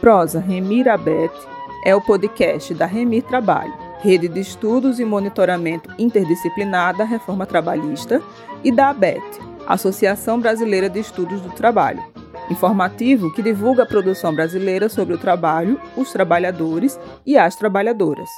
[0.00, 1.38] Prosa Remir Abete
[1.84, 8.22] é o podcast da Remir Trabalho, rede de estudos e monitoramento interdisciplinar da reforma trabalhista,
[8.64, 9.22] e da ABET,
[9.66, 12.02] Associação Brasileira de Estudos do Trabalho,
[12.50, 18.28] informativo que divulga a produção brasileira sobre o trabalho, os trabalhadores e as trabalhadoras.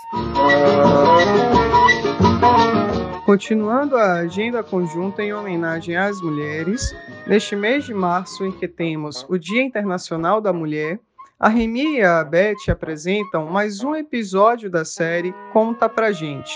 [3.25, 6.93] Continuando a agenda conjunta em homenagem às mulheres,
[7.25, 10.99] neste mês de março em que temos o Dia Internacional da Mulher,
[11.43, 16.53] a Remi e a Beth apresentam mais um episódio da série Conta Pra Gente.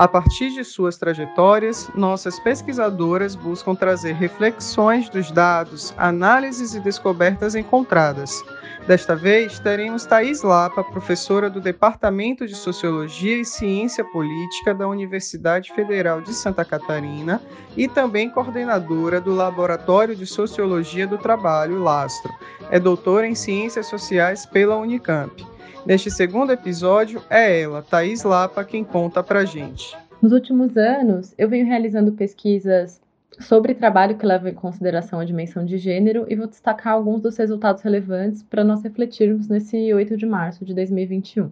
[0.00, 7.54] A partir de suas trajetórias, nossas pesquisadoras buscam trazer reflexões dos dados, análises e descobertas
[7.54, 8.42] encontradas
[8.86, 15.70] Desta vez, teremos Thais Lapa, professora do Departamento de Sociologia e Ciência Política da Universidade
[15.72, 17.40] Federal de Santa Catarina
[17.76, 22.32] e também coordenadora do Laboratório de Sociologia do Trabalho, Lastro.
[22.70, 25.46] É doutora em Ciências Sociais pela Unicamp.
[25.86, 29.96] Neste segundo episódio, é ela, Thais Lapa, quem conta pra gente.
[30.20, 33.00] Nos últimos anos, eu venho realizando pesquisas
[33.40, 37.36] sobre trabalho que leva em consideração a dimensão de gênero e vou destacar alguns dos
[37.38, 41.50] resultados relevantes para nós refletirmos nesse 8 de março de 2021.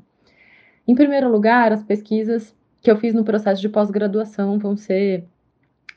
[0.86, 5.24] Em primeiro lugar, as pesquisas que eu fiz no processo de pós-graduação vão ser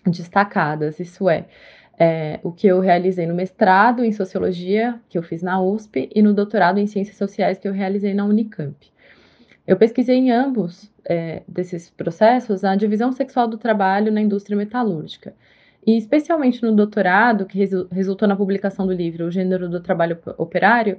[0.07, 1.45] destacadas, isso é,
[2.03, 6.19] é, o que eu realizei no mestrado em sociologia, que eu fiz na USP, e
[6.19, 8.75] no doutorado em ciências sociais, que eu realizei na Unicamp.
[9.67, 15.35] Eu pesquisei em ambos é, desses processos a divisão sexual do trabalho na indústria metalúrgica.
[15.85, 20.17] E especialmente no doutorado, que resu resultou na publicação do livro O Gênero do Trabalho
[20.39, 20.97] Operário,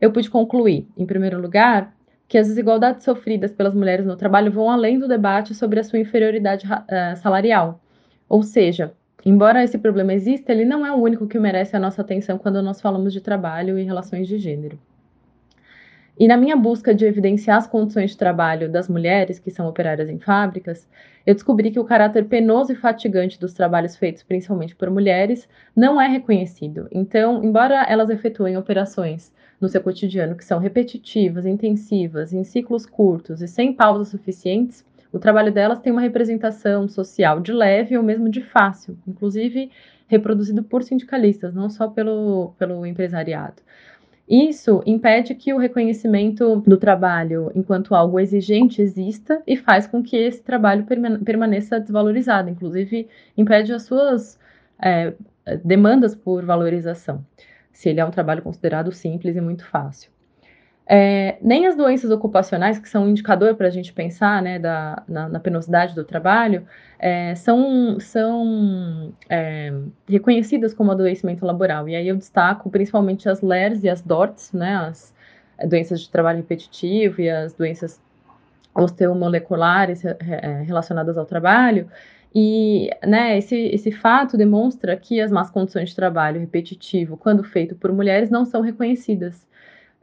[0.00, 1.94] eu pude concluir, em primeiro lugar,
[2.26, 6.00] que as desigualdades sofridas pelas mulheres no trabalho vão além do debate sobre a sua
[6.00, 7.80] inferioridade uh, salarial.
[8.28, 8.92] Ou seja,
[9.24, 12.62] embora esse problema exista, ele não é o único que merece a nossa atenção quando
[12.62, 14.78] nós falamos de trabalho e relações de gênero.
[16.20, 20.10] E na minha busca de evidenciar as condições de trabalho das mulheres que são operárias
[20.10, 20.86] em fábricas,
[21.24, 25.98] eu descobri que o caráter penoso e fatigante dos trabalhos feitos principalmente por mulheres não
[25.98, 26.88] é reconhecido.
[26.92, 33.40] Então, embora elas efetuem operações no seu cotidiano que são repetitivas, intensivas, em ciclos curtos
[33.40, 38.28] e sem pausas suficientes, o trabalho delas tem uma representação social de leve ou mesmo
[38.28, 39.70] de fácil, inclusive
[40.06, 43.62] reproduzido por sindicalistas, não só pelo, pelo empresariado.
[44.28, 50.16] Isso impede que o reconhecimento do trabalho enquanto algo exigente exista e faz com que
[50.16, 50.86] esse trabalho
[51.24, 54.38] permaneça desvalorizado, inclusive impede as suas
[54.80, 55.14] é,
[55.64, 57.24] demandas por valorização,
[57.72, 60.12] se ele é um trabalho considerado simples e muito fácil.
[60.92, 65.04] É, nem as doenças ocupacionais, que são um indicador para a gente pensar né, da,
[65.06, 66.66] na, na penosidade do trabalho,
[66.98, 69.72] é, são, são é,
[70.08, 71.88] reconhecidas como adoecimento laboral.
[71.88, 75.14] E aí eu destaco principalmente as LERS e as DORTs, né, as
[75.68, 78.02] doenças de trabalho repetitivo e as doenças
[78.74, 81.88] osteomoleculares é, relacionadas ao trabalho.
[82.34, 87.76] E né, esse, esse fato demonstra que as más condições de trabalho repetitivo, quando feito
[87.76, 89.48] por mulheres, não são reconhecidas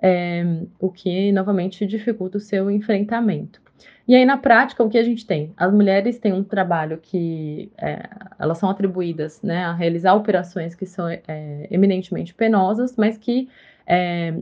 [0.02, 0.44] é,
[0.80, 3.62] o que novamente dificulta o seu enfrentamento.
[4.08, 5.52] E aí, na prática, o que a gente tem?
[5.58, 8.08] As mulheres têm um trabalho que é,
[8.40, 13.50] elas são atribuídas né, a realizar operações que são é, eminentemente penosas, mas que
[13.86, 14.34] é,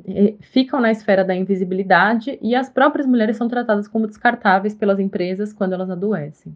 [0.41, 5.51] ficam na esfera da invisibilidade e as próprias mulheres são tratadas como descartáveis pelas empresas
[5.51, 6.55] quando elas adoecem.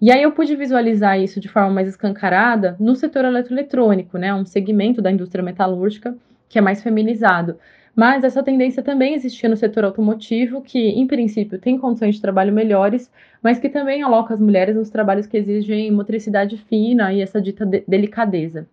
[0.00, 4.44] E aí eu pude visualizar isso de forma mais escancarada no setor eletroeletrônico, né, um
[4.44, 6.16] segmento da indústria metalúrgica
[6.48, 7.56] que é mais feminizado.
[7.94, 12.52] Mas essa tendência também existia no setor automotivo, que, em princípio, tem condições de trabalho
[12.52, 13.10] melhores,
[13.42, 17.66] mas que também aloca as mulheres nos trabalhos que exigem motricidade fina e essa dita
[17.66, 18.66] de delicadeza.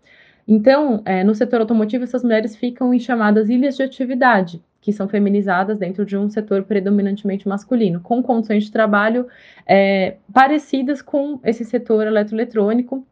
[0.48, 5.08] Então, é, no setor automotivo, essas mulheres ficam em chamadas ilhas de atividade, que são
[5.10, 9.28] feminizadas dentro de um setor predominantemente masculino, com condições de trabalho
[9.66, 13.06] é, parecidas com esse setor eletroeletrônico,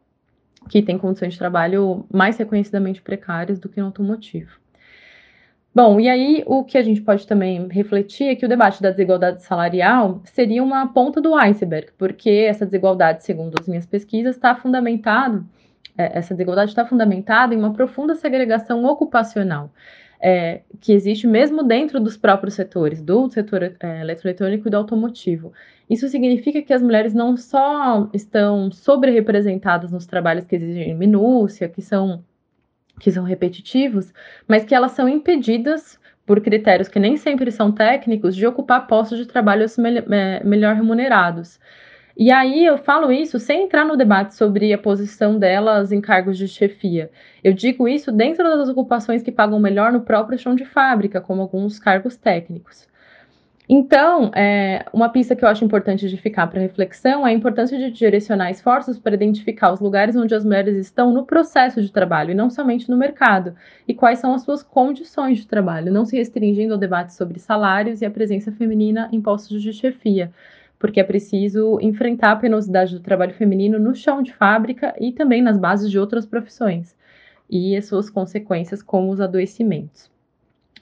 [0.70, 4.58] que tem condições de trabalho mais reconhecidamente precárias do que no automotivo.
[5.76, 8.90] Bom, e aí o que a gente pode também refletir é que o debate da
[8.90, 14.54] desigualdade salarial seria uma ponta do iceberg, porque essa desigualdade, segundo as minhas pesquisas, está
[14.54, 15.46] fundamentado,
[15.98, 19.70] é, essa desigualdade está fundamentada em uma profunda segregação ocupacional.
[20.18, 25.52] É, que existe mesmo dentro dos próprios setores, do setor é, eletroeletrônico e do automotivo.
[25.90, 31.82] Isso significa que as mulheres não só estão sobre-representadas nos trabalhos que exigem minúcia, que
[31.82, 32.24] são
[32.98, 34.12] que são repetitivos,
[34.48, 39.18] mas que elas são impedidas por critérios que nem sempre são técnicos de ocupar postos
[39.18, 41.60] de trabalho me melhor remunerados.
[42.18, 46.38] E aí eu falo isso sem entrar no debate sobre a posição delas em cargos
[46.38, 47.10] de chefia.
[47.44, 51.42] Eu digo isso dentro das ocupações que pagam melhor no próprio chão de fábrica, como
[51.42, 52.88] alguns cargos técnicos.
[53.68, 57.76] Então, é, uma pista que eu acho importante de ficar para reflexão é a importância
[57.76, 62.30] de direcionar esforços para identificar os lugares onde as mulheres estão no processo de trabalho
[62.30, 63.56] e não somente no mercado,
[63.88, 68.02] e quais são as suas condições de trabalho, não se restringindo ao debate sobre salários
[68.02, 70.32] e a presença feminina em postos de chefia,
[70.78, 75.42] porque é preciso enfrentar a penosidade do trabalho feminino no chão de fábrica e também
[75.42, 76.94] nas bases de outras profissões,
[77.50, 80.15] e as suas consequências, como os adoecimentos.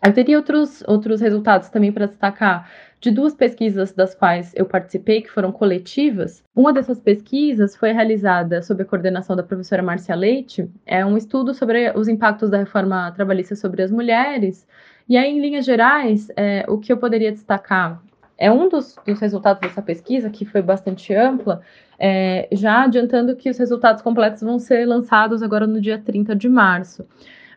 [0.07, 2.71] Eu teria outros, outros resultados também para destacar
[3.01, 6.45] de duas pesquisas das quais eu participei, que foram coletivas.
[6.55, 11.55] Uma dessas pesquisas foi realizada sob a coordenação da professora Márcia Leite, é um estudo
[11.55, 14.67] sobre os impactos da reforma trabalhista sobre as mulheres.
[15.09, 18.03] E aí, em linhas gerais, é, o que eu poderia destacar
[18.37, 21.63] é um dos, dos, resultados dessa pesquisa, que foi bastante ampla,
[21.99, 26.49] é, já adiantando que os resultados completos vão ser lançados agora no dia 30 de
[26.49, 27.07] março.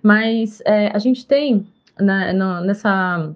[0.02, 1.68] Mas é, a gente tem
[2.00, 3.36] na, na, nessa,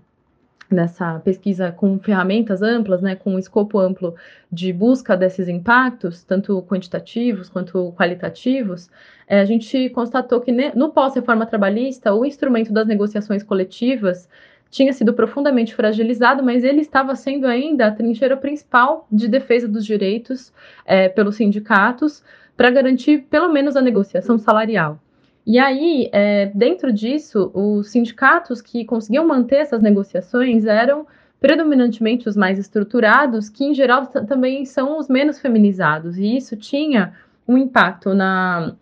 [0.70, 4.16] nessa pesquisa com ferramentas amplas, né, com um escopo amplo
[4.52, 8.90] de busca desses impactos, tanto quantitativos quanto qualitativos,
[9.28, 14.28] é, a gente constatou que ne, no pós-reforma trabalhista, o instrumento das negociações coletivas
[14.70, 19.86] tinha sido profundamente fragilizado, mas ele estava sendo ainda a trincheira principal de defesa dos
[19.86, 20.54] direitos
[20.86, 22.24] é, pelos sindicatos
[22.56, 24.98] para garantir pelo menos a negociação salarial.
[25.46, 31.08] E aí, é, dentro disso, os sindicatos que conseguiam manter essas negociações eram
[31.40, 37.14] predominantemente os mais estruturados, que em geral também são os menos feminizados, e isso tinha
[37.48, 38.76] um impacto na,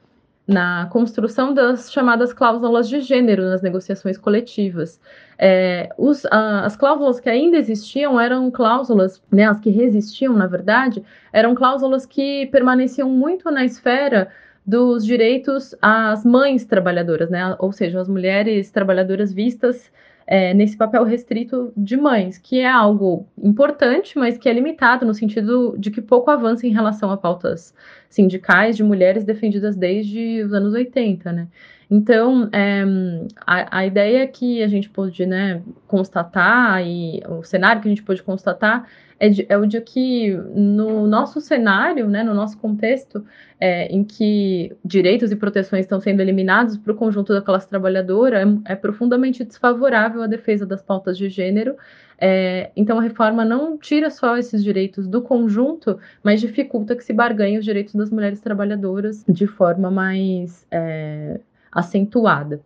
[0.46, 5.00] na construção das chamadas cláusulas de gênero nas negociações coletivas.
[5.38, 11.02] É, os, as cláusulas que ainda existiam eram cláusulas, né, as que resistiam, na verdade,
[11.32, 14.28] eram cláusulas que permaneciam muito na esfera
[14.70, 17.56] dos direitos às mães trabalhadoras, né?
[17.58, 19.92] Ou seja, as mulheres trabalhadoras vistas
[20.28, 25.14] é, nesse papel restrito de mães, que é algo importante, mas que é limitado no
[25.16, 27.74] sentido de que pouco avança em relação a pautas
[28.08, 31.48] sindicais de mulheres defendidas desde os anos 80, né?
[31.90, 32.84] Então, é,
[33.48, 38.04] a, a, ideia que a gente pôde né, constatar e o cenário que a gente
[38.04, 38.88] pôde constatar
[39.20, 43.26] é, é o de que no nosso cenário, né, no nosso contexto,
[43.60, 48.42] é, em que direitos e proteções estão sendo eliminados para o conjunto da classe trabalhadora,
[48.42, 51.76] é, é, profundamente desfavorável à defesa das pautas de gênero.
[52.18, 57.14] É, então, a reforma não tira só esses direitos do conjunto, mas dificulta que se
[57.14, 61.40] barganhe os direitos das mulheres trabalhadoras de forma mais é,
[61.72, 62.62] acentuada.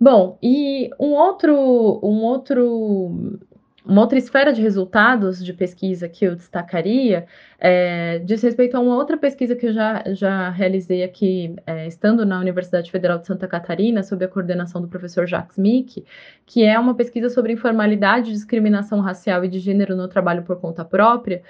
[0.00, 1.54] Bom, e um outro,
[2.02, 3.38] um outro
[3.84, 7.26] uma outra esfera de resultados de pesquisa que eu destacaria
[7.58, 12.24] é, diz respeito a uma outra pesquisa que eu já, já realizei aqui, é, estando
[12.24, 16.02] na Universidade Federal de Santa Catarina, sob a coordenação do professor Jacques Mick,
[16.46, 20.82] que é uma pesquisa sobre informalidade, discriminação racial e de gênero no trabalho por conta
[20.82, 21.42] própria,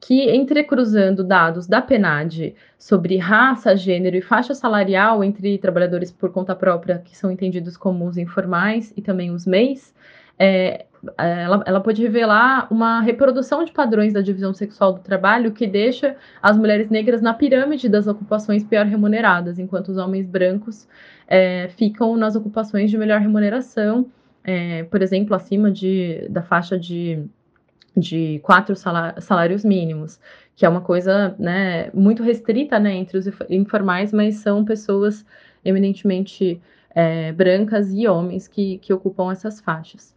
[0.00, 6.54] que, entrecruzando dados da PNAD sobre raça, gênero e faixa salarial entre trabalhadores por conta
[6.54, 9.94] própria, que são entendidos como os informais, e também os MEIs,
[10.38, 10.86] é,
[11.18, 16.16] ela, ela pode revelar uma reprodução de padrões da divisão sexual do trabalho que deixa
[16.40, 20.86] as mulheres negras na pirâmide das ocupações pior remuneradas, enquanto os homens brancos
[21.26, 24.06] é, ficam nas ocupações de melhor remuneração,
[24.44, 27.24] é, por exemplo, acima de, da faixa de,
[27.96, 30.20] de quatro salários mínimos,
[30.54, 35.26] que é uma coisa né, muito restrita né, entre os informais, mas são pessoas
[35.64, 36.60] eminentemente
[36.94, 40.14] é, brancas e homens que, que ocupam essas faixas.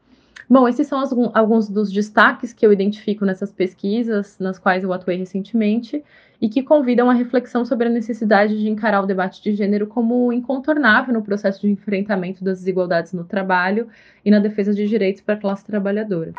[0.47, 1.01] Bom, esses são
[1.33, 6.03] alguns dos destaques que eu identifico nessas pesquisas, nas quais eu atuei recentemente,
[6.39, 10.31] e que convidam a reflexão sobre a necessidade de encarar o debate de gênero como
[10.31, 13.87] incontornável no processo de enfrentamento das desigualdades no trabalho
[14.23, 16.33] e na defesa de direitos para a classe trabalhadora.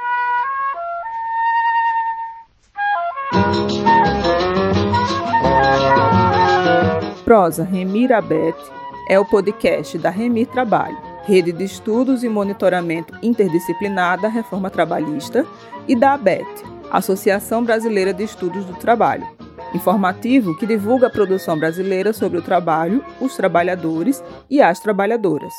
[7.24, 8.70] Prosa Remir Abete
[9.10, 15.44] é o podcast da Remir Trabalho Rede de Estudos e Monitoramento Interdisciplinar da Reforma Trabalhista,
[15.88, 16.46] e da ABET,
[16.90, 19.26] Associação Brasileira de Estudos do Trabalho.
[19.74, 25.52] Informativo que divulga a produção brasileira sobre o trabalho, os trabalhadores e as trabalhadoras.